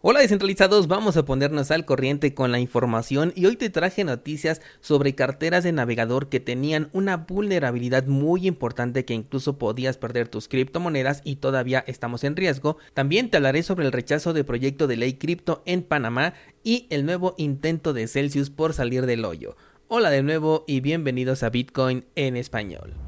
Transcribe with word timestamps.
Hola 0.00 0.20
descentralizados, 0.20 0.86
vamos 0.86 1.16
a 1.16 1.24
ponernos 1.24 1.72
al 1.72 1.84
corriente 1.84 2.32
con 2.32 2.52
la 2.52 2.60
información 2.60 3.32
y 3.34 3.46
hoy 3.46 3.56
te 3.56 3.68
traje 3.68 4.04
noticias 4.04 4.62
sobre 4.80 5.16
carteras 5.16 5.64
de 5.64 5.72
navegador 5.72 6.28
que 6.28 6.38
tenían 6.38 6.88
una 6.92 7.16
vulnerabilidad 7.16 8.06
muy 8.06 8.46
importante 8.46 9.04
que 9.04 9.14
incluso 9.14 9.58
podías 9.58 9.96
perder 9.96 10.28
tus 10.28 10.46
criptomonedas 10.46 11.20
y 11.24 11.36
todavía 11.36 11.82
estamos 11.88 12.22
en 12.22 12.36
riesgo. 12.36 12.78
También 12.94 13.28
te 13.28 13.38
hablaré 13.38 13.64
sobre 13.64 13.86
el 13.86 13.92
rechazo 13.92 14.32
de 14.32 14.44
proyecto 14.44 14.86
de 14.86 14.98
ley 14.98 15.14
cripto 15.14 15.64
en 15.66 15.82
Panamá 15.82 16.34
y 16.62 16.86
el 16.90 17.04
nuevo 17.04 17.34
intento 17.36 17.92
de 17.92 18.06
Celsius 18.06 18.50
por 18.50 18.74
salir 18.74 19.04
del 19.04 19.24
hoyo. 19.24 19.56
Hola 19.88 20.10
de 20.10 20.22
nuevo 20.22 20.62
y 20.68 20.78
bienvenidos 20.78 21.42
a 21.42 21.50
Bitcoin 21.50 22.04
en 22.14 22.36
español. 22.36 23.07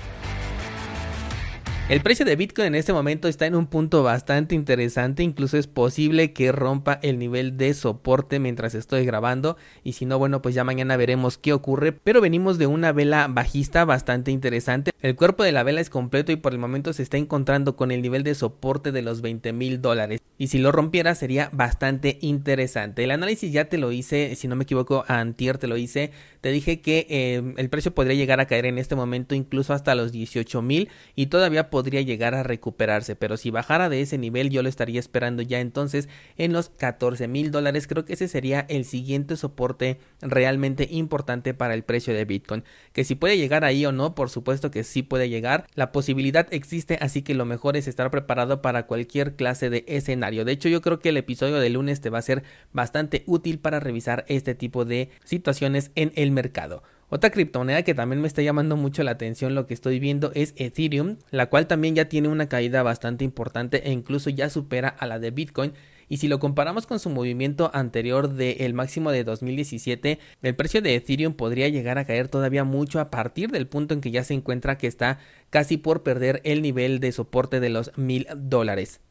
El 1.89 2.01
precio 2.01 2.25
de 2.25 2.37
Bitcoin 2.37 2.67
en 2.67 2.75
este 2.75 2.93
momento 2.93 3.27
está 3.27 3.45
en 3.45 3.55
un 3.55 3.67
punto 3.67 4.01
bastante 4.01 4.55
interesante, 4.55 5.23
incluso 5.23 5.57
es 5.57 5.67
posible 5.67 6.31
que 6.31 6.53
rompa 6.53 6.99
el 7.01 7.19
nivel 7.19 7.57
de 7.57 7.73
soporte 7.73 8.39
mientras 8.39 8.75
estoy 8.75 9.05
grabando. 9.05 9.57
Y 9.83 9.93
si 9.93 10.05
no, 10.05 10.17
bueno, 10.17 10.41
pues 10.41 10.55
ya 10.55 10.63
mañana 10.63 10.95
veremos 10.95 11.37
qué 11.37 11.51
ocurre, 11.51 11.91
pero 11.91 12.21
venimos 12.21 12.57
de 12.57 12.67
una 12.67 12.93
vela 12.93 13.27
bajista 13.29 13.83
bastante 13.83 14.31
interesante. 14.31 14.91
El 15.01 15.15
cuerpo 15.15 15.43
de 15.43 15.51
la 15.51 15.63
vela 15.63 15.81
es 15.81 15.89
completo 15.89 16.31
y 16.31 16.35
por 16.35 16.53
el 16.53 16.59
momento 16.59 16.93
se 16.93 17.03
está 17.03 17.17
encontrando 17.17 17.75
con 17.75 17.91
el 17.91 18.01
nivel 18.01 18.23
de 18.23 18.35
soporte 18.35 18.91
de 18.91 19.01
los 19.01 19.21
20 19.21 19.51
mil 19.51 19.81
dólares. 19.81 20.21
Y 20.37 20.47
si 20.47 20.59
lo 20.59 20.71
rompiera 20.71 21.13
sería 21.15 21.49
bastante 21.51 22.19
interesante. 22.21 23.03
El 23.03 23.11
análisis 23.11 23.51
ya 23.51 23.65
te 23.65 23.77
lo 23.77 23.91
hice, 23.91 24.35
si 24.35 24.47
no 24.47 24.55
me 24.55 24.63
equivoco, 24.63 25.03
antier 25.07 25.57
te 25.57 25.67
lo 25.67 25.75
hice, 25.75 26.11
te 26.39 26.51
dije 26.51 26.81
que 26.81 27.05
eh, 27.09 27.53
el 27.57 27.69
precio 27.69 27.93
podría 27.93 28.15
llegar 28.15 28.39
a 28.39 28.45
caer 28.45 28.65
en 28.65 28.77
este 28.77 28.95
momento 28.95 29.35
incluso 29.35 29.73
hasta 29.73 29.95
los 29.95 30.11
18 30.11 30.61
mil 30.61 30.89
y 31.15 31.27
todavía 31.27 31.69
podría 31.71 32.01
llegar 32.01 32.35
a 32.35 32.43
recuperarse, 32.43 33.15
pero 33.15 33.35
si 33.35 33.49
bajara 33.49 33.89
de 33.89 34.01
ese 34.01 34.19
nivel 34.19 34.51
yo 34.51 34.61
lo 34.61 34.69
estaría 34.69 34.99
esperando 34.99 35.41
ya 35.41 35.59
entonces 35.59 36.07
en 36.37 36.53
los 36.53 36.69
14 36.69 37.27
mil 37.27 37.49
dólares. 37.49 37.87
Creo 37.87 38.05
que 38.05 38.13
ese 38.13 38.27
sería 38.27 38.67
el 38.69 38.85
siguiente 38.85 39.35
soporte 39.37 39.97
realmente 40.21 40.87
importante 40.91 41.55
para 41.55 41.73
el 41.73 41.83
precio 41.83 42.13
de 42.13 42.25
Bitcoin. 42.25 42.63
Que 42.93 43.03
si 43.03 43.15
puede 43.15 43.39
llegar 43.39 43.65
ahí 43.65 43.83
o 43.85 43.91
no, 43.91 44.13
por 44.13 44.29
supuesto 44.29 44.69
que 44.69 44.83
sí 44.83 45.01
puede 45.01 45.29
llegar. 45.29 45.65
La 45.73 45.91
posibilidad 45.91 46.47
existe, 46.51 46.99
así 47.01 47.23
que 47.23 47.33
lo 47.33 47.45
mejor 47.45 47.77
es 47.77 47.87
estar 47.87 48.11
preparado 48.11 48.61
para 48.61 48.85
cualquier 48.85 49.35
clase 49.35 49.69
de 49.69 49.85
escenario. 49.87 50.45
De 50.45 50.51
hecho, 50.51 50.69
yo 50.69 50.81
creo 50.81 50.99
que 50.99 51.09
el 51.09 51.17
episodio 51.17 51.59
de 51.59 51.69
lunes 51.69 52.01
te 52.01 52.11
va 52.11 52.19
a 52.19 52.23
ser 52.23 52.43
bastante 52.73 53.23
útil 53.25 53.59
para 53.59 53.79
revisar 53.79 54.25
este 54.27 54.53
tipo 54.53 54.85
de 54.85 55.09
situaciones 55.23 55.91
en 55.95 56.11
el 56.15 56.31
mercado. 56.31 56.83
Otra 57.13 57.29
criptomoneda 57.29 57.83
que 57.83 57.93
también 57.93 58.21
me 58.21 58.27
está 58.29 58.41
llamando 58.41 58.77
mucho 58.77 59.03
la 59.03 59.11
atención 59.11 59.53
lo 59.53 59.67
que 59.67 59.73
estoy 59.73 59.99
viendo 59.99 60.31
es 60.33 60.53
Ethereum, 60.55 61.17
la 61.29 61.47
cual 61.47 61.67
también 61.67 61.93
ya 61.93 62.07
tiene 62.07 62.29
una 62.29 62.47
caída 62.47 62.83
bastante 62.83 63.25
importante 63.25 63.85
e 63.85 63.91
incluso 63.91 64.29
ya 64.29 64.49
supera 64.49 64.87
a 64.87 65.05
la 65.07 65.19
de 65.19 65.31
Bitcoin. 65.31 65.73
Y 66.07 66.17
si 66.17 66.29
lo 66.29 66.39
comparamos 66.39 66.87
con 66.87 66.99
su 66.99 67.09
movimiento 67.09 67.69
anterior 67.73 68.29
del 68.29 68.73
máximo 68.73 69.11
de 69.11 69.25
2017, 69.25 70.19
el 70.41 70.55
precio 70.55 70.81
de 70.81 70.95
Ethereum 70.95 71.33
podría 71.33 71.67
llegar 71.67 71.97
a 71.97 72.05
caer 72.05 72.29
todavía 72.29 72.63
mucho 72.63 73.01
a 73.01 73.11
partir 73.11 73.51
del 73.51 73.67
punto 73.67 73.93
en 73.93 73.99
que 73.99 74.11
ya 74.11 74.23
se 74.23 74.33
encuentra 74.33 74.77
que 74.77 74.87
está 74.87 75.19
casi 75.49 75.75
por 75.75 76.03
perder 76.03 76.39
el 76.45 76.61
nivel 76.61 77.01
de 77.01 77.11
soporte 77.11 77.59
de 77.59 77.71
los 77.71 77.91
mil 77.97 78.25
dólares. 78.37 79.01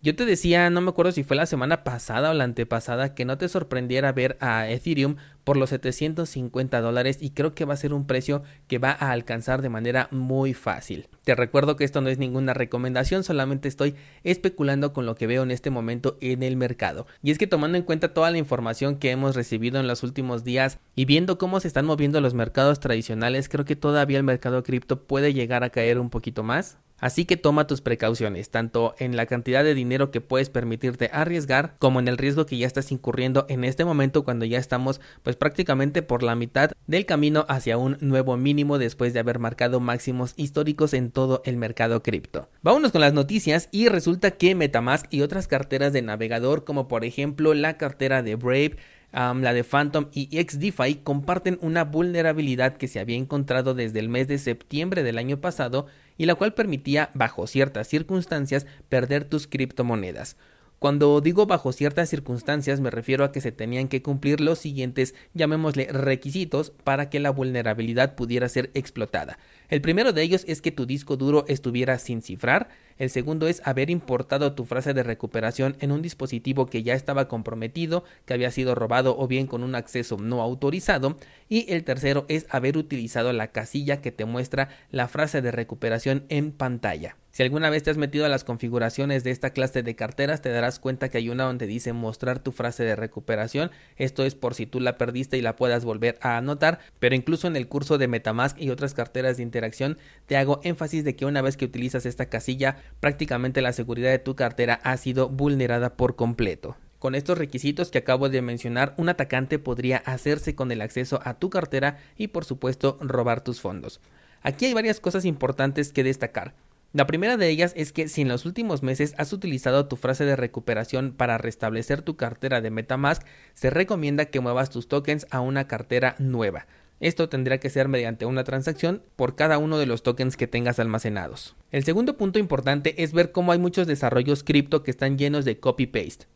Yo 0.00 0.14
te 0.14 0.24
decía, 0.24 0.70
no 0.70 0.80
me 0.80 0.90
acuerdo 0.90 1.10
si 1.10 1.24
fue 1.24 1.36
la 1.36 1.46
semana 1.46 1.82
pasada 1.82 2.30
o 2.30 2.34
la 2.34 2.44
antepasada, 2.44 3.16
que 3.16 3.24
no 3.24 3.36
te 3.36 3.48
sorprendiera 3.48 4.12
ver 4.12 4.36
a 4.40 4.68
Ethereum 4.70 5.16
por 5.42 5.56
los 5.56 5.70
750 5.70 6.80
dólares 6.80 7.18
y 7.20 7.30
creo 7.30 7.52
que 7.52 7.64
va 7.64 7.74
a 7.74 7.78
ser 7.78 7.92
un 7.92 8.06
precio 8.06 8.44
que 8.68 8.78
va 8.78 8.92
a 8.92 9.10
alcanzar 9.10 9.60
de 9.60 9.70
manera 9.70 10.06
muy 10.12 10.54
fácil. 10.54 11.08
Te 11.24 11.34
recuerdo 11.34 11.74
que 11.74 11.82
esto 11.82 12.00
no 12.00 12.10
es 12.10 12.18
ninguna 12.18 12.54
recomendación, 12.54 13.24
solamente 13.24 13.66
estoy 13.66 13.96
especulando 14.22 14.92
con 14.92 15.04
lo 15.04 15.16
que 15.16 15.26
veo 15.26 15.42
en 15.42 15.50
este 15.50 15.70
momento 15.70 16.16
en 16.20 16.44
el 16.44 16.56
mercado. 16.56 17.08
Y 17.20 17.32
es 17.32 17.38
que 17.38 17.48
tomando 17.48 17.76
en 17.76 17.82
cuenta 17.82 18.14
toda 18.14 18.30
la 18.30 18.38
información 18.38 18.98
que 18.98 19.10
hemos 19.10 19.34
recibido 19.34 19.80
en 19.80 19.88
los 19.88 20.04
últimos 20.04 20.44
días 20.44 20.78
y 20.94 21.06
viendo 21.06 21.38
cómo 21.38 21.58
se 21.58 21.66
están 21.66 21.86
moviendo 21.86 22.20
los 22.20 22.34
mercados 22.34 22.78
tradicionales, 22.78 23.48
creo 23.48 23.64
que 23.64 23.74
todavía 23.74 24.18
el 24.18 24.24
mercado 24.24 24.62
cripto 24.62 25.02
puede 25.02 25.34
llegar 25.34 25.64
a 25.64 25.70
caer 25.70 25.98
un 25.98 26.08
poquito 26.08 26.44
más. 26.44 26.78
Así 27.00 27.24
que 27.24 27.36
toma 27.36 27.66
tus 27.66 27.80
precauciones, 27.80 28.50
tanto 28.50 28.94
en 28.98 29.16
la 29.16 29.26
cantidad 29.26 29.62
de 29.62 29.74
dinero 29.74 30.10
que 30.10 30.20
puedes 30.20 30.50
permitirte 30.50 31.10
arriesgar, 31.12 31.76
como 31.78 32.00
en 32.00 32.08
el 32.08 32.18
riesgo 32.18 32.46
que 32.46 32.58
ya 32.58 32.66
estás 32.66 32.90
incurriendo 32.90 33.46
en 33.48 33.64
este 33.64 33.84
momento 33.84 34.24
cuando 34.24 34.44
ya 34.44 34.58
estamos 34.58 35.00
pues 35.22 35.36
prácticamente 35.36 36.02
por 36.02 36.22
la 36.22 36.34
mitad 36.34 36.72
del 36.86 37.06
camino 37.06 37.46
hacia 37.48 37.78
un 37.78 37.98
nuevo 38.00 38.36
mínimo 38.36 38.78
después 38.78 39.12
de 39.12 39.20
haber 39.20 39.38
marcado 39.38 39.80
máximos 39.80 40.34
históricos 40.36 40.92
en 40.92 41.10
todo 41.10 41.42
el 41.44 41.56
mercado 41.56 42.02
cripto. 42.02 42.48
Vámonos 42.62 42.92
con 42.92 43.00
las 43.00 43.12
noticias 43.12 43.68
y 43.70 43.88
resulta 43.88 44.32
que 44.32 44.54
Metamask 44.54 45.06
y 45.12 45.22
otras 45.22 45.46
carteras 45.46 45.92
de 45.92 46.02
navegador 46.02 46.64
como 46.64 46.88
por 46.88 47.04
ejemplo 47.04 47.54
la 47.54 47.76
cartera 47.76 48.22
de 48.22 48.34
Brave 48.34 48.76
la 49.12 49.52
de 49.54 49.64
Phantom 49.64 50.08
y 50.12 50.26
XDeFi 50.38 50.96
comparten 50.96 51.58
una 51.62 51.84
vulnerabilidad 51.84 52.76
que 52.76 52.88
se 52.88 53.00
había 53.00 53.16
encontrado 53.16 53.74
desde 53.74 54.00
el 54.00 54.08
mes 54.08 54.28
de 54.28 54.38
septiembre 54.38 55.02
del 55.02 55.18
año 55.18 55.40
pasado 55.40 55.86
y 56.18 56.26
la 56.26 56.34
cual 56.34 56.52
permitía, 56.52 57.10
bajo 57.14 57.46
ciertas 57.46 57.88
circunstancias, 57.88 58.66
perder 58.90 59.24
tus 59.24 59.46
criptomonedas. 59.46 60.36
Cuando 60.78 61.20
digo 61.20 61.46
bajo 61.46 61.72
ciertas 61.72 62.08
circunstancias 62.08 62.80
me 62.80 62.90
refiero 62.90 63.24
a 63.24 63.32
que 63.32 63.40
se 63.40 63.50
tenían 63.50 63.88
que 63.88 64.02
cumplir 64.02 64.40
los 64.40 64.60
siguientes, 64.60 65.14
llamémosle 65.34 65.88
requisitos, 65.90 66.70
para 66.84 67.10
que 67.10 67.18
la 67.18 67.30
vulnerabilidad 67.30 68.14
pudiera 68.14 68.48
ser 68.48 68.70
explotada. 68.74 69.38
El 69.68 69.82
primero 69.82 70.14
de 70.14 70.22
ellos 70.22 70.44
es 70.48 70.62
que 70.62 70.72
tu 70.72 70.86
disco 70.86 71.18
duro 71.18 71.44
estuviera 71.46 71.98
sin 71.98 72.22
cifrar, 72.22 72.70
el 72.98 73.10
segundo 73.10 73.46
es 73.46 73.62
haber 73.64 73.90
importado 73.90 74.54
tu 74.54 74.64
frase 74.64 74.92
de 74.92 75.04
recuperación 75.04 75.76
en 75.80 75.92
un 75.92 76.02
dispositivo 76.02 76.66
que 76.66 76.82
ya 76.82 76.94
estaba 76.94 77.28
comprometido, 77.28 78.02
que 78.24 78.34
había 78.34 78.50
sido 78.50 78.74
robado 78.74 79.16
o 79.16 79.28
bien 79.28 79.46
con 79.46 79.62
un 79.62 79.74
acceso 79.74 80.16
no 80.18 80.42
autorizado, 80.42 81.16
y 81.48 81.72
el 81.72 81.84
tercero 81.84 82.24
es 82.28 82.46
haber 82.50 82.76
utilizado 82.76 83.32
la 83.32 83.52
casilla 83.52 84.00
que 84.00 84.10
te 84.10 84.24
muestra 84.24 84.68
la 84.90 85.06
frase 85.06 85.42
de 85.42 85.52
recuperación 85.52 86.24
en 86.28 86.50
pantalla. 86.50 87.16
Si 87.30 87.44
alguna 87.44 87.70
vez 87.70 87.84
te 87.84 87.90
has 87.90 87.98
metido 87.98 88.24
a 88.24 88.28
las 88.28 88.42
configuraciones 88.42 89.22
de 89.22 89.30
esta 89.30 89.50
clase 89.50 89.84
de 89.84 89.94
carteras, 89.94 90.42
te 90.42 90.50
darás 90.50 90.80
cuenta 90.80 91.08
que 91.08 91.18
hay 91.18 91.28
una 91.28 91.44
donde 91.44 91.68
dice 91.68 91.92
mostrar 91.92 92.40
tu 92.40 92.50
frase 92.50 92.82
de 92.82 92.96
recuperación. 92.96 93.70
Esto 93.96 94.24
es 94.24 94.34
por 94.34 94.54
si 94.54 94.66
tú 94.66 94.80
la 94.80 94.98
perdiste 94.98 95.38
y 95.38 95.42
la 95.42 95.54
puedas 95.54 95.84
volver 95.84 96.18
a 96.20 96.36
anotar, 96.36 96.80
pero 96.98 97.14
incluso 97.14 97.46
en 97.46 97.54
el 97.54 97.68
curso 97.68 97.96
de 97.96 98.08
Metamask 98.08 98.60
y 98.60 98.70
otras 98.70 98.92
carteras 98.92 99.36
de 99.36 99.44
interacción, 99.58 99.98
te 100.26 100.36
hago 100.36 100.60
énfasis 100.62 101.02
de 101.04 101.16
que 101.16 101.26
una 101.26 101.42
vez 101.42 101.56
que 101.56 101.64
utilizas 101.64 102.06
esta 102.06 102.26
casilla, 102.26 102.76
prácticamente 103.00 103.60
la 103.60 103.72
seguridad 103.72 104.10
de 104.10 104.20
tu 104.20 104.36
cartera 104.36 104.80
ha 104.84 104.96
sido 104.96 105.28
vulnerada 105.28 105.96
por 105.96 106.14
completo. 106.14 106.76
Con 107.00 107.16
estos 107.16 107.38
requisitos 107.38 107.90
que 107.90 107.98
acabo 107.98 108.28
de 108.28 108.40
mencionar, 108.40 108.94
un 108.96 109.08
atacante 109.08 109.58
podría 109.58 109.98
hacerse 109.98 110.54
con 110.54 110.70
el 110.70 110.80
acceso 110.80 111.20
a 111.24 111.34
tu 111.34 111.50
cartera 111.50 111.98
y 112.16 112.28
por 112.28 112.44
supuesto 112.44 112.98
robar 113.00 113.42
tus 113.42 113.60
fondos. 113.60 114.00
Aquí 114.42 114.66
hay 114.66 114.74
varias 114.74 115.00
cosas 115.00 115.24
importantes 115.24 115.92
que 115.92 116.04
destacar. 116.04 116.54
La 116.92 117.06
primera 117.06 117.36
de 117.36 117.48
ellas 117.48 117.74
es 117.76 117.92
que 117.92 118.08
si 118.08 118.22
en 118.22 118.28
los 118.28 118.46
últimos 118.46 118.82
meses 118.82 119.14
has 119.18 119.32
utilizado 119.32 119.88
tu 119.88 119.96
frase 119.96 120.24
de 120.24 120.36
recuperación 120.36 121.12
para 121.12 121.36
restablecer 121.36 122.00
tu 122.02 122.16
cartera 122.16 122.60
de 122.60 122.70
Metamask, 122.70 123.22
se 123.54 123.70
recomienda 123.70 124.26
que 124.26 124.40
muevas 124.40 124.70
tus 124.70 124.88
tokens 124.88 125.26
a 125.30 125.40
una 125.40 125.66
cartera 125.66 126.14
nueva. 126.18 126.66
Esto 127.00 127.28
tendrá 127.28 127.58
que 127.58 127.70
ser 127.70 127.86
mediante 127.86 128.26
una 128.26 128.42
transacción 128.42 129.02
por 129.14 129.36
cada 129.36 129.58
uno 129.58 129.78
de 129.78 129.86
los 129.86 130.02
tokens 130.02 130.36
que 130.36 130.48
tengas 130.48 130.80
almacenados. 130.80 131.54
El 131.70 131.84
segundo 131.84 132.16
punto 132.16 132.40
importante 132.40 133.02
es 133.02 133.12
ver 133.12 133.30
cómo 133.30 133.52
hay 133.52 133.58
muchos 133.58 133.86
desarrollos 133.86 134.42
cripto 134.42 134.82
que 134.82 134.90
están 134.90 135.16
llenos 135.16 135.44
de 135.44 135.60
copy-paste. 135.60 136.26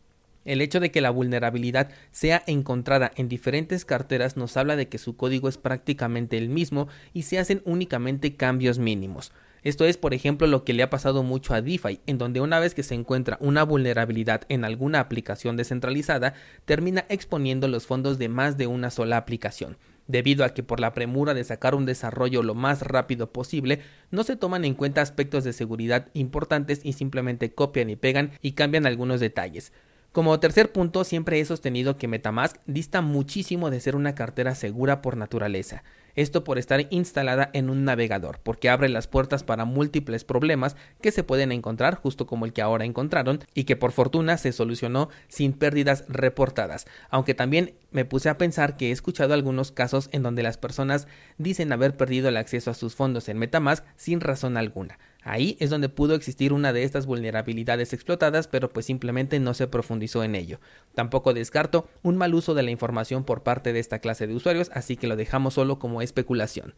El 0.44 0.61
hecho 0.61 0.79
de 0.81 0.91
que 0.91 1.00
la 1.00 1.11
vulnerabilidad 1.11 1.91
sea 2.11 2.43
encontrada 2.47 3.11
en 3.17 3.29
diferentes 3.29 3.85
carteras 3.85 4.37
nos 4.37 4.56
habla 4.56 4.76
de 4.76 4.88
que 4.88 4.99
su 4.99 5.17
código 5.17 5.49
es 5.49 5.56
prácticamente 5.56 6.37
el 6.37 6.49
mismo 6.49 6.88
y 7.12 7.23
se 7.23 7.38
hacen 7.38 7.62
únicamente 7.65 8.37
cambios 8.37 8.79
mínimos. 8.79 9.32
Esto 9.65 9.85
es, 9.85 9.97
por 9.97 10.15
ejemplo, 10.15 10.49
lo 10.49 10.65
que 10.65 10.73
le 10.73 10.82
ha 10.82 10.91
pasado 10.91 11.23
mucho 11.23 11.55
a 11.55 11.62
DeFi, 11.62 12.00
en 12.06 12.19
donde 12.19 12.41
una 12.41 12.58
vez 12.58 12.75
que 12.75 12.82
se 12.82 12.97
encuentra 12.97 13.37
una 13.41 13.62
vulnerabilidad 13.62 14.43
en 14.49 14.65
alguna 14.65 14.99
aplicación 14.99 15.56
descentralizada, 15.56 16.35
termina 16.65 17.05
exponiendo 17.08 17.69
los 17.69 17.87
fondos 17.87 18.19
de 18.19 18.29
más 18.29 18.56
de 18.56 18.67
una 18.67 18.91
sola 18.91 19.17
aplicación. 19.17 19.76
Debido 20.07 20.45
a 20.45 20.51
que 20.51 20.63
por 20.63 20.81
la 20.81 20.95
premura 20.95 21.35
de 21.35 21.45
sacar 21.45 21.75
un 21.75 21.87
desarrollo 21.87 22.43
lo 22.43 22.55
más 22.55 22.83
rápido 22.83 23.33
posible, 23.33 23.81
no 24.11 24.25
se 24.25 24.37
toman 24.37 24.65
en 24.65 24.75
cuenta 24.75 25.03
aspectos 25.03 25.45
de 25.45 25.53
seguridad 25.53 26.09
importantes 26.15 26.81
y 26.83 26.93
simplemente 26.93 27.55
copian 27.55 27.91
y 27.91 27.97
pegan 27.97 28.33
y 28.41 28.53
cambian 28.53 28.87
algunos 28.87 29.21
detalles. 29.21 29.73
Como 30.13 30.39
tercer 30.41 30.73
punto, 30.73 31.05
siempre 31.05 31.41
he 31.41 31.45
sostenido 31.45 31.97
que 31.97 32.07
Metamask 32.07 32.57
dista 32.67 33.01
muchísimo 33.01 33.71
de 33.71 33.81
ser 33.81 33.97
una 33.97 34.15
cartera 34.15 34.55
segura 34.55 35.01
por 35.01 35.17
naturaleza. 35.17 35.85
Esto 36.14 36.44
por 36.44 36.59
estar 36.59 36.87
instalada 36.91 37.50
en 37.53 37.70
un 37.70 37.85
navegador, 37.85 38.38
porque 38.43 38.69
abre 38.69 38.88
las 38.88 39.06
puertas 39.06 39.43
para 39.44 39.64
múltiples 39.64 40.25
problemas 40.25 40.76
que 41.00 41.12
se 41.12 41.25
pueden 41.25 41.53
encontrar, 41.53 41.94
justo 41.94 42.26
como 42.26 42.44
el 42.44 42.53
que 42.53 42.62
ahora 42.62 42.85
encontraron, 42.85 43.41
y 43.55 43.64
que 43.64 43.76
por 43.76 43.93
fortuna 43.93 44.37
se 44.37 44.53
solucionó 44.53 45.09
sin 45.29 45.53
pérdidas 45.53 46.05
reportadas. 46.09 46.87
Aunque 47.11 47.35
también 47.35 47.75
me 47.91 48.05
puse 48.05 48.29
a 48.29 48.38
pensar 48.38 48.76
que 48.76 48.88
he 48.88 48.93
escuchado 48.93 49.35
algunos 49.35 49.73
casos 49.73 50.09
en 50.12 50.23
donde 50.23 50.43
las 50.43 50.59
personas 50.59 51.06
dicen 51.38 51.73
haber 51.73 51.97
perdido 51.97 52.29
el 52.29 52.37
acceso 52.37 52.70
a 52.70 52.75
sus 52.75 52.94
fondos 52.94 53.29
en 53.29 53.38
Metamask 53.38 53.85
sin 53.97 54.20
razón 54.20 54.56
alguna. 54.56 54.99
Ahí 55.25 55.57
es 55.61 55.71
donde 55.71 55.89
pudo 55.89 56.15
existir 56.15 56.53
una 56.53 56.73
de 56.73 56.83
estas 56.83 57.07
vulnerabilidades 57.07 57.93
explotadas, 57.93 58.49
pero 58.49 58.69
pues 58.69 58.87
simplemente 58.87 59.39
no 59.39 59.55
se 59.55 59.69
profundizó 59.69 60.25
en 60.25 60.35
ello. 60.35 60.59
Tampoco 60.95 61.33
descarto 61.33 61.89
un 62.03 62.17
mal 62.17 62.35
uso 62.35 62.55
de 62.55 62.65
la 62.65 62.73
información 62.73 63.25
por 63.25 63.43
parte 63.43 63.73
de 63.73 63.79
esta 63.79 64.01
clase 64.01 64.27
de 64.27 64.35
usuarios, 64.35 64.71
así 64.75 64.97
que 64.97 65.07
lo 65.07 65.17
dejamos 65.17 65.55
solo 65.55 65.79
como 65.79 66.03
especulación. 66.03 66.75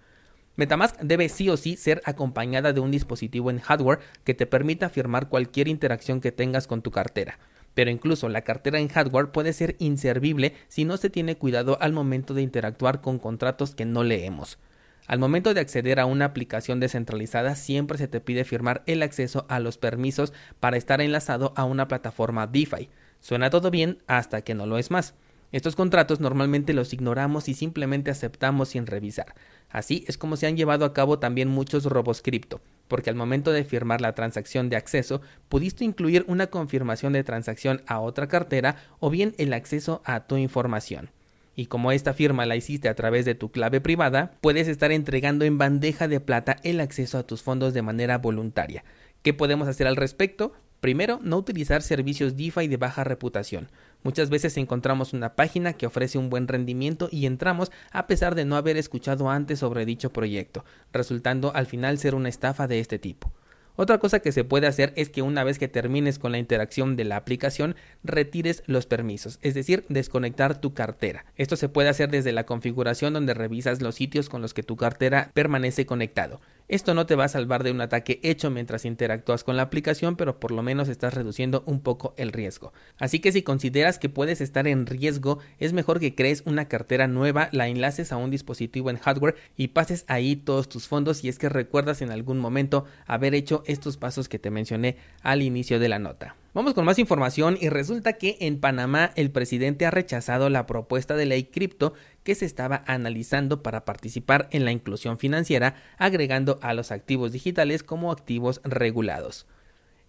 Metamask 0.56 1.00
debe 1.00 1.28
sí 1.28 1.48
o 1.48 1.56
sí 1.56 1.76
ser 1.76 2.00
acompañada 2.04 2.72
de 2.72 2.80
un 2.80 2.90
dispositivo 2.90 3.50
en 3.50 3.58
hardware 3.58 4.00
que 4.24 4.34
te 4.34 4.46
permita 4.46 4.88
firmar 4.88 5.28
cualquier 5.28 5.66
interacción 5.66 6.20
que 6.20 6.30
tengas 6.30 6.66
con 6.66 6.82
tu 6.82 6.90
cartera. 6.90 7.38
Pero 7.74 7.90
incluso 7.90 8.28
la 8.28 8.42
cartera 8.42 8.78
en 8.78 8.88
hardware 8.88 9.32
puede 9.32 9.52
ser 9.52 9.74
inservible 9.80 10.54
si 10.68 10.84
no 10.84 10.96
se 10.96 11.10
tiene 11.10 11.36
cuidado 11.36 11.76
al 11.80 11.92
momento 11.92 12.34
de 12.34 12.42
interactuar 12.42 13.00
con 13.00 13.18
contratos 13.18 13.74
que 13.74 13.84
no 13.84 14.04
leemos. 14.04 14.58
Al 15.06 15.18
momento 15.18 15.52
de 15.52 15.60
acceder 15.60 16.00
a 16.00 16.06
una 16.06 16.24
aplicación 16.24 16.80
descentralizada 16.80 17.56
siempre 17.56 17.98
se 17.98 18.08
te 18.08 18.20
pide 18.20 18.44
firmar 18.44 18.82
el 18.86 19.02
acceso 19.02 19.44
a 19.50 19.60
los 19.60 19.76
permisos 19.76 20.32
para 20.60 20.78
estar 20.78 21.02
enlazado 21.02 21.52
a 21.56 21.64
una 21.64 21.88
plataforma 21.88 22.46
DeFi. 22.46 22.88
Suena 23.20 23.50
todo 23.50 23.70
bien 23.70 23.98
hasta 24.06 24.40
que 24.40 24.54
no 24.54 24.64
lo 24.64 24.78
es 24.78 24.90
más. 24.90 25.14
Estos 25.52 25.76
contratos 25.76 26.20
normalmente 26.20 26.72
los 26.72 26.92
ignoramos 26.94 27.48
y 27.48 27.54
simplemente 27.54 28.10
aceptamos 28.10 28.70
sin 28.70 28.86
revisar. 28.86 29.34
Así 29.68 30.04
es 30.08 30.16
como 30.16 30.36
se 30.36 30.46
han 30.46 30.56
llevado 30.56 30.86
a 30.86 30.94
cabo 30.94 31.18
también 31.18 31.48
muchos 31.48 31.84
robos 31.84 32.22
cripto, 32.22 32.60
porque 32.88 33.10
al 33.10 33.16
momento 33.16 33.52
de 33.52 33.64
firmar 33.64 34.00
la 34.00 34.14
transacción 34.14 34.70
de 34.70 34.76
acceso 34.76 35.20
pudiste 35.50 35.84
incluir 35.84 36.24
una 36.28 36.46
confirmación 36.48 37.12
de 37.12 37.24
transacción 37.24 37.82
a 37.86 38.00
otra 38.00 38.26
cartera 38.26 38.76
o 39.00 39.10
bien 39.10 39.34
el 39.36 39.52
acceso 39.52 40.02
a 40.06 40.26
tu 40.26 40.38
información 40.38 41.10
y 41.56 41.66
como 41.66 41.92
esta 41.92 42.14
firma 42.14 42.46
la 42.46 42.56
hiciste 42.56 42.88
a 42.88 42.94
través 42.94 43.24
de 43.24 43.34
tu 43.34 43.50
clave 43.50 43.80
privada, 43.80 44.32
puedes 44.40 44.68
estar 44.68 44.92
entregando 44.92 45.44
en 45.44 45.58
bandeja 45.58 46.08
de 46.08 46.20
plata 46.20 46.56
el 46.62 46.80
acceso 46.80 47.18
a 47.18 47.26
tus 47.26 47.42
fondos 47.42 47.74
de 47.74 47.82
manera 47.82 48.18
voluntaria. 48.18 48.84
¿Qué 49.22 49.32
podemos 49.32 49.68
hacer 49.68 49.86
al 49.86 49.96
respecto? 49.96 50.52
Primero, 50.80 51.18
no 51.22 51.38
utilizar 51.38 51.80
servicios 51.80 52.36
DeFi 52.36 52.68
de 52.68 52.76
baja 52.76 53.04
reputación. 53.04 53.70
Muchas 54.02 54.28
veces 54.28 54.58
encontramos 54.58 55.14
una 55.14 55.34
página 55.34 55.72
que 55.72 55.86
ofrece 55.86 56.18
un 56.18 56.28
buen 56.28 56.46
rendimiento 56.46 57.08
y 57.10 57.24
entramos 57.24 57.72
a 57.90 58.06
pesar 58.06 58.34
de 58.34 58.44
no 58.44 58.56
haber 58.56 58.76
escuchado 58.76 59.30
antes 59.30 59.60
sobre 59.60 59.86
dicho 59.86 60.12
proyecto, 60.12 60.64
resultando 60.92 61.54
al 61.54 61.66
final 61.66 61.98
ser 61.98 62.14
una 62.14 62.28
estafa 62.28 62.66
de 62.66 62.80
este 62.80 62.98
tipo. 62.98 63.32
Otra 63.76 63.98
cosa 63.98 64.20
que 64.20 64.30
se 64.30 64.44
puede 64.44 64.68
hacer 64.68 64.92
es 64.94 65.08
que 65.08 65.22
una 65.22 65.42
vez 65.42 65.58
que 65.58 65.66
termines 65.66 66.20
con 66.20 66.30
la 66.30 66.38
interacción 66.38 66.94
de 66.94 67.04
la 67.04 67.16
aplicación, 67.16 67.74
retires 68.04 68.62
los 68.66 68.86
permisos, 68.86 69.40
es 69.42 69.54
decir, 69.54 69.84
desconectar 69.88 70.60
tu 70.60 70.74
cartera. 70.74 71.24
Esto 71.36 71.56
se 71.56 71.68
puede 71.68 71.88
hacer 71.88 72.08
desde 72.08 72.30
la 72.30 72.46
configuración 72.46 73.14
donde 73.14 73.34
revisas 73.34 73.82
los 73.82 73.96
sitios 73.96 74.28
con 74.28 74.42
los 74.42 74.54
que 74.54 74.62
tu 74.62 74.76
cartera 74.76 75.30
permanece 75.34 75.86
conectado. 75.86 76.40
Esto 76.66 76.94
no 76.94 77.04
te 77.04 77.14
va 77.14 77.24
a 77.24 77.28
salvar 77.28 77.62
de 77.62 77.70
un 77.70 77.82
ataque 77.82 78.20
hecho 78.22 78.50
mientras 78.50 78.86
interactúas 78.86 79.44
con 79.44 79.56
la 79.56 79.64
aplicación, 79.64 80.16
pero 80.16 80.40
por 80.40 80.50
lo 80.50 80.62
menos 80.62 80.88
estás 80.88 81.12
reduciendo 81.12 81.62
un 81.66 81.80
poco 81.80 82.14
el 82.16 82.32
riesgo. 82.32 82.72
Así 82.98 83.18
que 83.18 83.32
si 83.32 83.42
consideras 83.42 83.98
que 83.98 84.08
puedes 84.08 84.40
estar 84.40 84.66
en 84.66 84.86
riesgo, 84.86 85.40
es 85.58 85.74
mejor 85.74 86.00
que 86.00 86.14
crees 86.14 86.42
una 86.46 86.66
cartera 86.66 87.06
nueva, 87.06 87.50
la 87.52 87.68
enlaces 87.68 88.12
a 88.12 88.16
un 88.16 88.30
dispositivo 88.30 88.88
en 88.88 88.96
hardware 88.96 89.36
y 89.58 89.68
pases 89.68 90.06
ahí 90.08 90.36
todos 90.36 90.70
tus 90.70 90.88
fondos 90.88 91.18
si 91.18 91.28
es 91.28 91.38
que 91.38 91.50
recuerdas 91.50 92.00
en 92.00 92.10
algún 92.10 92.38
momento 92.38 92.86
haber 93.06 93.34
hecho 93.34 93.62
estos 93.66 93.98
pasos 93.98 94.30
que 94.30 94.38
te 94.38 94.50
mencioné 94.50 94.96
al 95.22 95.42
inicio 95.42 95.78
de 95.78 95.88
la 95.90 95.98
nota. 95.98 96.36
Vamos 96.54 96.74
con 96.74 96.84
más 96.84 97.00
información 97.00 97.58
y 97.60 97.68
resulta 97.68 98.12
que 98.12 98.36
en 98.38 98.60
Panamá 98.60 99.10
el 99.16 99.32
presidente 99.32 99.86
ha 99.86 99.90
rechazado 99.90 100.50
la 100.50 100.66
propuesta 100.66 101.16
de 101.16 101.26
ley 101.26 101.42
cripto 101.46 101.94
que 102.22 102.36
se 102.36 102.44
estaba 102.44 102.84
analizando 102.86 103.60
para 103.60 103.84
participar 103.84 104.48
en 104.52 104.64
la 104.64 104.70
inclusión 104.70 105.18
financiera, 105.18 105.74
agregando 105.98 106.60
a 106.62 106.72
los 106.72 106.92
activos 106.92 107.32
digitales 107.32 107.82
como 107.82 108.12
activos 108.12 108.60
regulados. 108.62 109.48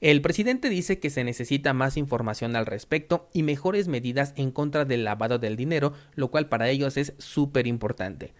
El 0.01 0.21
presidente 0.21 0.69
dice 0.69 0.99
que 0.99 1.09
se 1.09 1.23
necesita 1.23 1.73
más 1.73 1.97
información 1.97 2.55
al 2.55 2.67
respecto 2.67 3.27
y 3.33 3.41
mejores 3.41 3.87
medidas 3.87 4.33
en 4.35 4.51
contra 4.51 4.85
del 4.85 5.03
lavado 5.03 5.39
del 5.39 5.55
dinero, 5.55 5.93
lo 6.13 6.29
cual 6.29 6.47
para 6.47 6.69
ellos 6.69 6.95
es 6.97 7.13
súper 7.17 7.65
importante. 7.65 8.35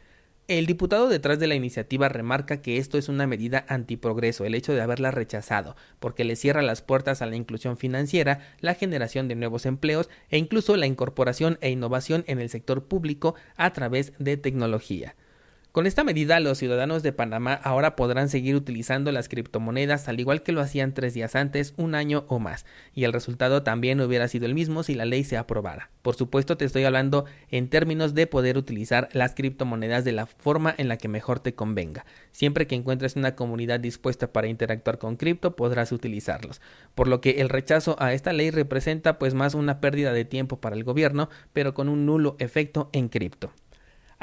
El 0.48 0.68
diputado 0.68 1.10
detrás 1.10 1.40
de 1.40 1.48
la 1.48 1.56
iniciativa 1.56 2.08
remarca 2.08 2.62
que 2.62 2.78
esto 2.78 3.00
es 3.00 3.10
una 3.10 3.26
medida 3.26 3.66
antiprogreso, 3.68 4.46
el 4.46 4.54
hecho 4.54 4.74
de 4.74 4.82
haberla 4.82 5.10
rechazado, 5.10 5.76
porque 6.00 6.24
le 6.24 6.36
cierra 6.36 6.62
las 6.62 6.84
puertas 6.84 7.24
a 7.24 7.26
la 7.26 7.36
inclusión 7.36 7.78
financiera, 7.78 8.42
la 8.60 8.76
generación 8.76 9.28
de 9.28 9.34
nuevos 9.34 9.66
empleos 9.66 10.08
e 10.30 10.38
incluso 10.38 10.76
la 10.78 10.86
incorporación 10.86 11.58
e 11.62 11.72
innovación 11.72 12.26
en 12.28 12.40
el 12.40 12.52
sector 12.52 12.84
público 12.84 13.34
a 13.56 13.74
través 13.74 14.14
de 14.20 14.38
tecnología. 14.38 15.16
Con 15.76 15.88
esta 15.88 16.06
medida, 16.06 16.40
los 16.40 16.58
ciudadanos 16.58 17.04
de 17.04 17.12
Panamá 17.12 17.54
ahora 17.56 17.98
podrán 17.98 18.30
seguir 18.30 18.56
utilizando 18.56 19.12
las 19.12 19.28
criptomonedas 19.28 20.08
al 20.08 20.22
igual 20.22 20.42
que 20.42 20.54
lo 20.54 20.62
hacían 20.62 20.94
tres 20.94 21.14
días 21.14 21.36
antes, 21.36 21.74
un 21.76 21.96
año 21.96 22.24
o 22.30 22.40
más, 22.40 22.66
y 22.94 23.04
el 23.04 23.12
resultado 23.12 23.62
también 23.62 24.00
hubiera 24.00 24.30
sido 24.30 24.46
el 24.46 24.54
mismo 24.54 24.84
si 24.84 24.96
la 24.96 25.04
ley 25.04 25.26
se 25.26 25.36
aprobara. 25.36 25.90
Por 26.02 26.16
supuesto, 26.16 26.56
te 26.56 26.64
estoy 26.64 26.86
hablando 26.86 27.26
en 27.50 27.68
términos 27.68 28.14
de 28.14 28.26
poder 28.26 28.58
utilizar 28.58 29.10
las 29.12 29.36
criptomonedas 29.36 30.06
de 30.06 30.14
la 30.14 30.28
forma 30.28 30.74
en 30.78 30.88
la 30.88 30.96
que 30.96 31.10
mejor 31.10 31.42
te 31.42 31.56
convenga. 31.56 32.06
Siempre 32.32 32.68
que 32.68 32.76
encuentres 32.76 33.18
una 33.18 33.36
comunidad 33.36 33.82
dispuesta 33.82 34.32
para 34.32 34.48
interactuar 34.48 34.98
con 34.98 35.18
cripto, 35.18 35.58
podrás 35.58 35.92
utilizarlos. 35.92 36.62
Por 36.96 37.10
lo 37.10 37.20
que 37.20 37.42
el 37.42 37.50
rechazo 37.50 37.98
a 38.00 38.14
esta 38.14 38.32
ley 38.32 38.50
representa 38.50 39.20
pues 39.20 39.34
más 39.34 39.56
una 39.56 39.82
pérdida 39.82 40.14
de 40.14 40.24
tiempo 40.24 40.62
para 40.62 40.78
el 40.78 40.86
gobierno, 40.86 41.28
pero 41.52 41.74
con 41.74 41.90
un 41.90 42.06
nulo 42.06 42.38
efecto 42.40 42.90
en 42.94 43.10
cripto. 43.10 43.52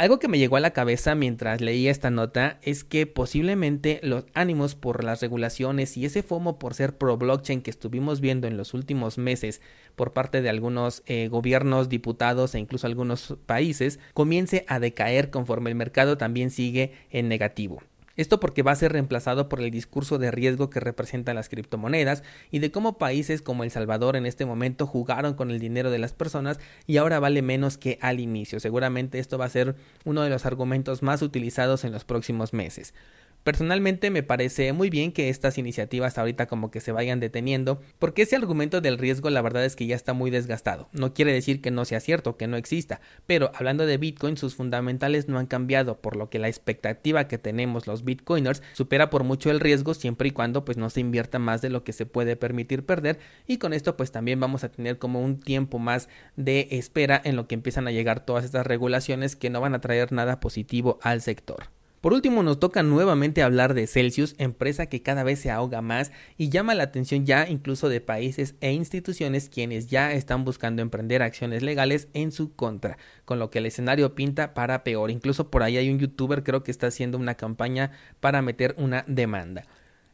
Algo 0.03 0.19
que 0.19 0.27
me 0.27 0.41
llegó 0.41 0.57
a 0.57 0.61
la 0.61 0.73
cabeza 0.73 1.15
mientras 1.15 1.61
leía 1.61 1.93
esta 1.93 2.11
nota 2.11 2.59
es 2.63 2.83
que 2.83 3.07
posiblemente 3.07 4.01
los 4.03 4.25
ánimos 4.35 4.75
por 4.75 5.05
las 5.05 5.21
regulaciones 5.21 5.97
y 5.97 6.05
ese 6.05 6.25
FOMO 6.25 6.59
por 6.59 6.75
ser 6.75 6.99
pro 6.99 7.17
blockchain 7.17 7.63
que 7.63 7.71
estuvimos 7.71 8.21
viendo 8.21 8.49
en 8.49 8.57
los 8.57 8.75
últimos 8.75 9.17
meses 9.17 9.61
por 9.95 10.13
parte 10.13 10.43
de 10.43 10.49
algunos 10.49 11.05
eh, 11.07 11.29
gobiernos, 11.29 11.89
diputados 11.89 12.57
e 12.57 12.59
incluso 12.59 12.89
algunos 12.89 13.37
países 13.47 14.01
comience 14.13 14.65
a 14.67 14.81
decaer 14.81 15.31
conforme 15.31 15.71
el 15.71 15.77
mercado 15.77 16.19
también 16.19 16.51
sigue 16.51 16.95
en 17.11 17.29
negativo. 17.29 17.81
Esto 18.17 18.41
porque 18.41 18.63
va 18.63 18.73
a 18.73 18.77
ser 18.77 18.93
reemplazado 18.93 19.49
por 19.49 19.61
el 19.61 19.71
discurso 19.71 20.19
de 20.19 20.31
riesgo 20.31 20.71
que 20.71 20.81
representan 20.81 21.37
las 21.37 21.49
criptomonedas 21.49 22.23
y 22.51 22.59
de 22.59 22.71
cómo 22.71 22.99
países 22.99 23.43
como 23.43 23.65
El 23.65 23.71
Salvador 23.71 24.17
en 24.17 24.27
este 24.27 24.45
momento 24.45 24.87
jugaron 24.87 25.35
con 25.35 25.51
el 25.51 25.59
dinero 25.59 25.91
de 25.91 25.99
las 25.99 26.13
personas 26.13 26.59
y 26.87 26.99
ahora 26.99 27.21
vale 27.21 27.43
menos 27.43 27.79
que 27.79 27.99
al 28.01 28.21
inicio. 28.21 28.61
Seguramente 28.61 29.19
esto 29.19 29.39
va 29.39 29.47
a 29.47 29.51
ser 29.51 29.77
uno 30.05 30.23
de 30.23 30.31
los 30.31 30.47
argumentos 30.47 31.03
más 31.03 31.23
utilizados 31.23 31.85
en 31.85 31.93
los 31.93 32.05
próximos 32.05 32.53
meses. 32.53 32.95
Personalmente 33.45 34.11
me 34.11 34.23
parece 34.23 34.73
muy 34.73 34.89
bien 34.89 35.11
que 35.11 35.29
estas 35.29 35.59
iniciativas 35.59 36.17
ahorita 36.17 36.47
como 36.47 36.71
que 36.71 36.81
se 36.81 36.93
vayan 36.93 37.19
deteniendo, 37.19 37.81
porque 37.99 38.23
ese 38.23 38.37
argumento 38.37 38.81
del 38.81 38.99
riesgo 38.99 39.31
la 39.31 39.43
verdad 39.43 39.65
es 39.65 39.75
que 39.75 39.87
ya 39.87 39.97
está 39.97 40.13
muy 40.13 40.31
desgastado. 40.31 40.89
No 40.93 41.13
quiere 41.13 41.33
decir 41.33 41.61
que 41.61 41.73
no 41.73 41.85
sea 41.85 41.99
cierto, 41.99 42.37
que 42.37 42.47
no 42.47 42.57
exista, 42.57 43.01
pero 43.27 43.51
hablando 43.55 43.85
de 43.85 43.99
Bitcoin 43.99 44.37
sus 44.37 44.55
fundamentales 44.55 45.27
no 45.27 45.41
han 45.41 45.47
cambiado, 45.47 46.01
por 46.01 46.15
lo 46.15 46.31
que 46.31 46.39
la 46.39 46.47
expectativa 46.47 47.27
que 47.27 47.37
tenemos 47.37 47.89
los 47.89 48.05
Bitcoiners 48.05 48.63
supera 48.75 49.11
por 49.11 49.25
mucho 49.25 49.51
el 49.51 49.59
riesgo 49.59 49.95
siempre 49.95 50.29
y 50.29 50.33
cuando 50.33 50.65
pues 50.65 50.77
no 50.77 50.89
se 50.89 51.01
invierta 51.01 51.41
más 51.41 51.63
de 51.63 51.71
lo 51.71 51.83
que 51.83 51.93
se 51.93 52.07
puede 52.07 52.37
permitir 52.37 52.87
perder 52.87 53.19
y 53.49 53.59
con 53.59 53.73
esto 53.73 53.97
pues 53.97 54.13
también 54.13 54.39
vamos 54.39 54.63
a 54.63 54.71
tener 54.71 54.99
como 54.99 55.21
un 55.21 55.41
tiempo 55.41 55.81
más 55.81 56.09
de 56.37 56.69
espera 56.71 57.21
en 57.25 57.35
lo 57.35 57.49
que 57.49 57.57
empiezan 57.57 57.89
a 57.89 57.93
llegar 57.93 58.25
todas 58.25 58.45
estas 58.45 58.67
regulaciones 58.67 59.35
que 59.35 59.51
no 59.51 59.61
van 59.61 59.75
a 59.75 59.81
traer 59.81 60.13
nada 60.13 60.39
positivo 60.39 61.01
al 61.03 61.21
sector. 61.23 61.82
Por 62.03 62.15
último, 62.15 62.43
nos 62.43 62.59
toca 62.59 62.83
nuevamente 62.83 63.45
hablar 63.45 63.75
de 63.75 63.87
Celsius, 63.87 64.35
empresa 64.39 64.87
que 64.87 65.03
cada 65.03 65.23
vez 65.23 65.39
se 65.39 65.53
ahoga 65.53 65.83
más 65.83 66.11
y 66.37 66.49
llama 66.49 66.75
la 66.75 66.83
atención 66.83 67.25
ya 67.25 67.49
incluso 67.49 67.89
de 67.89 68.01
países 68.01 68.57
e 68.61 68.73
instituciones 68.73 69.49
quienes 69.49 69.87
ya 69.87 70.13
están 70.13 70.45
buscando 70.45 70.83
emprender 70.83 71.23
acciones 71.23 71.63
legales 71.63 72.09
en 72.13 72.33
su 72.33 72.57
contra, 72.57 72.99
con 73.25 73.39
lo 73.39 73.51
que 73.51 73.61
el 73.61 73.67
escenario 73.67 74.17
pinta 74.17 74.53
para 74.53 74.83
peor. 74.83 75.13
Incluso 75.13 75.49
por 75.49 75.63
ahí 75.63 75.77
hay 75.77 75.91
un 75.91 76.01
youtuber 76.01 76.43
creo 76.43 76.65
que 76.65 76.73
está 76.73 76.89
haciendo 76.89 77.19
una 77.19 77.37
campaña 77.37 77.93
para 78.19 78.43
meter 78.43 78.75
una 78.79 79.05
demanda. 79.07 79.65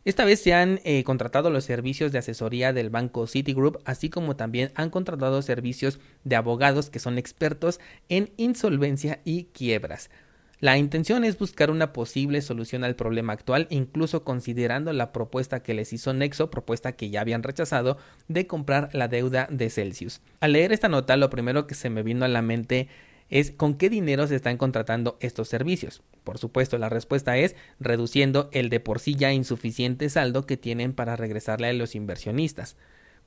Esta 0.04 0.26
vez 0.26 0.42
se 0.42 0.52
han 0.52 0.80
eh, 0.84 1.02
contratado 1.04 1.48
los 1.48 1.64
servicios 1.64 2.12
de 2.12 2.18
asesoría 2.18 2.74
del 2.74 2.90
banco 2.90 3.26
Citigroup, 3.26 3.78
así 3.86 4.10
como 4.10 4.36
también 4.36 4.72
han 4.74 4.90
contratado 4.90 5.40
servicios 5.40 6.00
de 6.24 6.36
abogados 6.36 6.90
que 6.90 6.98
son 6.98 7.16
expertos 7.16 7.80
en 8.10 8.30
insolvencia 8.36 9.22
y 9.24 9.44
quiebras. 9.44 10.10
La 10.60 10.76
intención 10.76 11.22
es 11.22 11.38
buscar 11.38 11.70
una 11.70 11.92
posible 11.92 12.42
solución 12.42 12.82
al 12.82 12.96
problema 12.96 13.32
actual, 13.32 13.68
incluso 13.70 14.24
considerando 14.24 14.92
la 14.92 15.12
propuesta 15.12 15.62
que 15.62 15.72
les 15.72 15.92
hizo 15.92 16.12
Nexo, 16.12 16.50
propuesta 16.50 16.96
que 16.96 17.10
ya 17.10 17.20
habían 17.20 17.44
rechazado, 17.44 17.96
de 18.26 18.48
comprar 18.48 18.90
la 18.92 19.06
deuda 19.06 19.46
de 19.52 19.70
Celsius. 19.70 20.20
Al 20.40 20.54
leer 20.54 20.72
esta 20.72 20.88
nota, 20.88 21.16
lo 21.16 21.30
primero 21.30 21.68
que 21.68 21.76
se 21.76 21.90
me 21.90 22.02
vino 22.02 22.24
a 22.24 22.28
la 22.28 22.42
mente 22.42 22.88
es 23.30 23.52
con 23.52 23.74
qué 23.74 23.88
dinero 23.88 24.26
se 24.26 24.34
están 24.34 24.56
contratando 24.56 25.16
estos 25.20 25.48
servicios. 25.48 26.02
Por 26.24 26.38
supuesto, 26.38 26.76
la 26.76 26.88
respuesta 26.88 27.36
es 27.36 27.54
reduciendo 27.78 28.48
el 28.52 28.68
de 28.68 28.80
por 28.80 28.98
sí 28.98 29.14
ya 29.14 29.32
insuficiente 29.32 30.10
saldo 30.10 30.44
que 30.44 30.56
tienen 30.56 30.92
para 30.92 31.14
regresarle 31.14 31.68
a 31.68 31.72
los 31.72 31.94
inversionistas. 31.94 32.76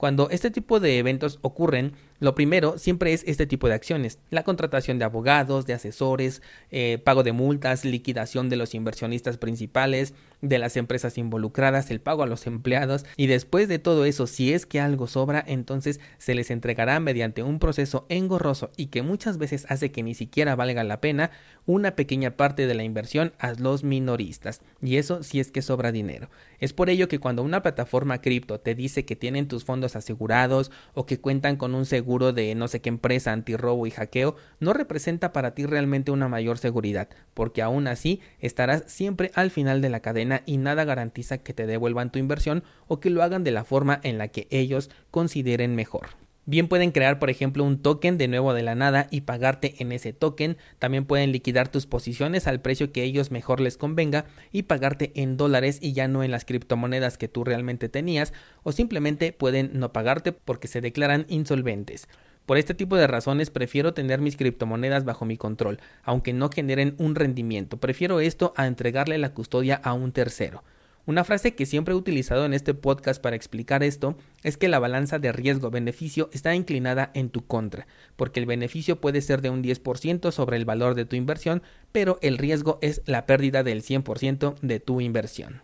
Cuando 0.01 0.31
este 0.31 0.49
tipo 0.49 0.79
de 0.79 0.97
eventos 0.97 1.37
ocurren, 1.43 1.93
lo 2.19 2.33
primero 2.33 2.79
siempre 2.79 3.13
es 3.13 3.23
este 3.27 3.45
tipo 3.45 3.67
de 3.67 3.75
acciones. 3.75 4.17
La 4.31 4.41
contratación 4.41 4.97
de 4.97 5.05
abogados, 5.05 5.67
de 5.67 5.75
asesores, 5.75 6.41
eh, 6.71 6.99
pago 7.03 7.21
de 7.21 7.33
multas, 7.33 7.85
liquidación 7.85 8.49
de 8.49 8.55
los 8.55 8.73
inversionistas 8.73 9.37
principales, 9.37 10.15
de 10.41 10.59
las 10.59 10.77
empresas 10.77 11.17
involucradas, 11.17 11.91
el 11.91 12.01
pago 12.01 12.23
a 12.23 12.27
los 12.27 12.47
empleados 12.47 13.05
y 13.15 13.27
después 13.27 13.67
de 13.67 13.79
todo 13.79 14.05
eso, 14.05 14.27
si 14.27 14.53
es 14.53 14.65
que 14.65 14.79
algo 14.79 15.07
sobra, 15.07 15.43
entonces 15.47 15.99
se 16.17 16.35
les 16.35 16.51
entregará 16.51 16.99
mediante 16.99 17.43
un 17.43 17.59
proceso 17.59 18.05
engorroso 18.09 18.71
y 18.77 18.87
que 18.87 19.01
muchas 19.01 19.37
veces 19.37 19.65
hace 19.69 19.91
que 19.91 20.03
ni 20.03 20.13
siquiera 20.13 20.55
valga 20.55 20.83
la 20.83 21.01
pena 21.01 21.31
una 21.65 21.95
pequeña 21.95 22.37
parte 22.37 22.67
de 22.67 22.73
la 22.73 22.83
inversión 22.83 23.33
a 23.39 23.53
los 23.53 23.83
minoristas. 23.83 24.61
Y 24.81 24.97
eso 24.97 25.23
si 25.23 25.39
es 25.39 25.51
que 25.51 25.61
sobra 25.61 25.91
dinero. 25.91 26.29
Es 26.59 26.73
por 26.73 26.89
ello 26.89 27.07
que 27.07 27.19
cuando 27.19 27.43
una 27.43 27.61
plataforma 27.61 28.21
cripto 28.21 28.59
te 28.59 28.75
dice 28.75 29.05
que 29.05 29.15
tienen 29.15 29.47
tus 29.47 29.63
fondos 29.63 29.95
asegurados 29.95 30.71
o 30.93 31.05
que 31.05 31.19
cuentan 31.19 31.55
con 31.55 31.75
un 31.75 31.85
seguro 31.85 32.33
de 32.33 32.55
no 32.55 32.67
sé 32.67 32.81
qué 32.81 32.89
empresa 32.89 33.31
antirrobo 33.31 33.87
y 33.87 33.91
hackeo, 33.91 34.35
no 34.59 34.73
representa 34.73 35.33
para 35.33 35.53
ti 35.53 35.65
realmente 35.65 36.11
una 36.11 36.27
mayor 36.27 36.57
seguridad, 36.57 37.09
porque 37.33 37.61
aún 37.61 37.87
así 37.87 38.21
estarás 38.39 38.83
siempre 38.87 39.31
al 39.35 39.51
final 39.51 39.81
de 39.81 39.89
la 39.89 40.01
cadena 40.01 40.30
y 40.45 40.57
nada 40.57 40.85
garantiza 40.85 41.39
que 41.39 41.53
te 41.53 41.67
devuelvan 41.67 42.11
tu 42.11 42.19
inversión 42.19 42.63
o 42.87 42.99
que 42.99 43.09
lo 43.09 43.23
hagan 43.23 43.43
de 43.43 43.51
la 43.51 43.63
forma 43.63 43.99
en 44.03 44.17
la 44.17 44.29
que 44.29 44.47
ellos 44.49 44.89
consideren 45.11 45.75
mejor. 45.75 46.07
Bien 46.47 46.67
pueden 46.67 46.91
crear, 46.91 47.19
por 47.19 47.29
ejemplo, 47.29 47.63
un 47.63 47.81
token 47.81 48.17
de 48.17 48.27
nuevo 48.27 48.55
de 48.55 48.63
la 48.63 48.73
nada 48.73 49.07
y 49.11 49.21
pagarte 49.21 49.75
en 49.77 49.91
ese 49.91 50.11
token. 50.11 50.57
También 50.79 51.05
pueden 51.05 51.31
liquidar 51.31 51.67
tus 51.67 51.85
posiciones 51.85 52.47
al 52.47 52.61
precio 52.61 52.91
que 52.91 53.03
ellos 53.03 53.29
mejor 53.29 53.59
les 53.61 53.77
convenga 53.77 54.25
y 54.51 54.63
pagarte 54.63 55.11
en 55.13 55.37
dólares 55.37 55.77
y 55.81 55.93
ya 55.93 56.07
no 56.07 56.23
en 56.23 56.31
las 56.31 56.45
criptomonedas 56.45 57.19
que 57.19 57.27
tú 57.27 57.43
realmente 57.43 57.89
tenías. 57.89 58.33
O 58.63 58.71
simplemente 58.71 59.33
pueden 59.33 59.69
no 59.73 59.93
pagarte 59.93 60.31
porque 60.31 60.67
se 60.67 60.81
declaran 60.81 61.27
insolventes. 61.29 62.07
Por 62.47 62.57
este 62.57 62.73
tipo 62.73 62.97
de 62.97 63.05
razones 63.05 63.51
prefiero 63.51 63.93
tener 63.93 64.19
mis 64.19 64.35
criptomonedas 64.35 65.05
bajo 65.05 65.25
mi 65.25 65.37
control, 65.37 65.79
aunque 66.03 66.33
no 66.33 66.49
generen 66.49 66.95
un 66.97 67.13
rendimiento. 67.13 67.77
Prefiero 67.77 68.19
esto 68.19 68.51
a 68.57 68.65
entregarle 68.65 69.19
la 69.19 69.35
custodia 69.35 69.75
a 69.75 69.93
un 69.93 70.11
tercero. 70.11 70.63
Una 71.07 71.23
frase 71.23 71.55
que 71.55 71.65
siempre 71.65 71.93
he 71.93 71.97
utilizado 71.97 72.45
en 72.45 72.53
este 72.53 72.75
podcast 72.75 73.21
para 73.21 73.35
explicar 73.35 73.81
esto 73.81 74.15
es 74.43 74.57
que 74.57 74.67
la 74.67 74.77
balanza 74.77 75.17
de 75.17 75.31
riesgo-beneficio 75.31 76.29
está 76.31 76.53
inclinada 76.53 77.09
en 77.15 77.29
tu 77.29 77.45
contra, 77.45 77.87
porque 78.15 78.39
el 78.39 78.45
beneficio 78.45 79.01
puede 79.01 79.21
ser 79.21 79.41
de 79.41 79.49
un 79.49 79.63
10% 79.63 80.31
sobre 80.31 80.57
el 80.57 80.65
valor 80.65 80.93
de 80.93 81.05
tu 81.05 81.15
inversión, 81.15 81.63
pero 81.91 82.19
el 82.21 82.37
riesgo 82.37 82.77
es 82.81 83.01
la 83.07 83.25
pérdida 83.25 83.63
del 83.63 83.81
100% 83.81 84.59
de 84.61 84.79
tu 84.79 85.01
inversión. 85.01 85.61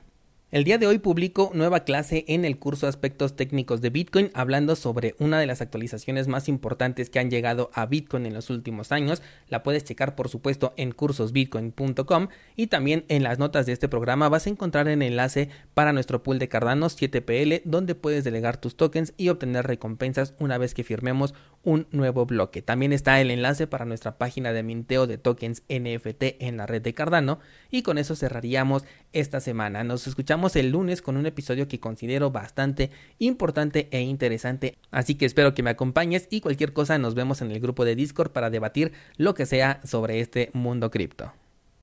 El 0.50 0.64
día 0.64 0.78
de 0.78 0.88
hoy 0.88 0.98
publico 0.98 1.52
nueva 1.54 1.82
clase 1.82 2.24
en 2.30 2.46
el 2.46 2.58
curso 2.58 2.88
Aspectos 2.88 3.36
Técnicos 3.36 3.82
de 3.82 3.90
Bitcoin 3.90 4.32
hablando 4.34 4.78
sobre 4.78 5.14
una 5.20 5.42
de 5.42 5.46
las 5.46 5.60
actualizaciones 5.60 6.30
más 6.30 6.48
importantes 6.48 7.10
que 7.10 7.20
han 7.20 7.30
llegado 7.30 7.70
a 7.74 7.86
Bitcoin 7.86 8.26
en 8.26 8.34
los 8.34 8.50
últimos 8.50 8.94
años. 8.94 9.22
La 9.50 9.62
puedes 9.62 9.84
checar 9.84 10.16
por 10.16 10.30
supuesto 10.30 10.74
en 10.78 10.94
cursosbitcoin.com 10.94 12.30
y 12.56 12.68
también 12.68 13.04
en 13.10 13.24
las 13.24 13.40
notas 13.40 13.66
de 13.66 13.74
este 13.74 13.90
programa 13.90 14.30
vas 14.30 14.48
a 14.48 14.50
encontrar 14.50 14.88
el 14.88 15.02
enlace 15.02 15.50
para 15.74 15.92
nuestro 15.92 16.24
pool 16.24 16.40
de 16.40 16.48
Cardano 16.48 16.86
7PL 16.86 17.64
donde 17.66 17.94
puedes 17.94 18.24
delegar 18.24 18.56
tus 18.56 18.78
tokens 18.78 19.14
y 19.18 19.28
obtener 19.28 19.68
recompensas 19.68 20.34
una 20.40 20.58
vez 20.58 20.74
que 20.74 20.86
firmemos 20.86 21.34
un 21.64 21.88
nuevo 21.92 22.26
bloque. 22.26 22.62
También 22.62 22.94
está 22.94 23.20
el 23.20 23.32
enlace 23.32 23.68
para 23.68 23.84
nuestra 23.84 24.18
página 24.18 24.54
de 24.54 24.64
minteo 24.64 25.08
de 25.08 25.18
tokens 25.18 25.64
NFT 25.68 26.40
en 26.40 26.56
la 26.56 26.68
red 26.68 26.82
de 26.82 26.94
Cardano 26.94 27.40
y 27.70 27.82
con 27.82 27.98
eso 27.98 28.16
cerraríamos 28.16 28.86
esta 29.12 29.42
semana. 29.42 29.84
Nos 29.84 30.08
el 30.56 30.70
lunes 30.70 31.02
con 31.02 31.18
un 31.18 31.26
episodio 31.26 31.68
que 31.68 31.80
considero 31.80 32.32
bastante 32.32 32.92
importante 33.20 33.88
e 33.92 34.02
interesante. 34.02 34.78
Así 34.92 35.16
que 35.16 35.26
espero 35.26 35.54
que 35.54 35.64
me 35.64 35.72
acompañes 35.72 36.28
y 36.30 36.42
cualquier 36.42 36.74
cosa 36.74 36.98
nos 36.98 37.16
vemos 37.16 37.42
en 37.42 37.52
el 37.52 37.60
grupo 37.60 37.86
de 37.86 37.96
Discord 37.96 38.32
para 38.32 38.50
debatir 38.50 38.92
lo 39.18 39.34
que 39.34 39.46
sea 39.46 39.82
sobre 39.84 40.20
este 40.20 40.50
mundo 40.54 40.92
cripto. 40.92 41.34